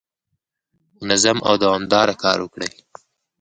[1.05, 2.71] منظم او دوامداره کار وکړئ.